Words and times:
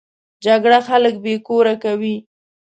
جګړه 0.45 0.79
خلک 0.87 1.13
بې 1.23 1.33
کوره 1.47 1.75
کوي 1.83 2.15